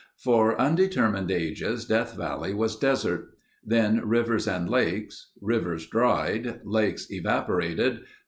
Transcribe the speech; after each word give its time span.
For 0.17 0.59
undetermined 0.59 1.29
ages 1.29 1.85
Death 1.85 2.15
Valley 2.15 2.55
was 2.55 2.75
desert. 2.75 3.37
Then 3.63 4.01
rivers 4.07 4.47
and 4.47 4.67
lakes. 4.67 5.29
Rivers 5.39 5.85
dried. 5.85 6.59
Lakes 6.63 7.11
evaporated. 7.11 7.99